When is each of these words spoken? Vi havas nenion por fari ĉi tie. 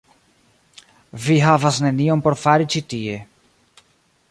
Vi 1.25 1.37
havas 1.43 1.77
nenion 1.87 2.25
por 2.29 2.39
fari 2.47 2.69
ĉi 2.77 2.85
tie. 2.95 3.21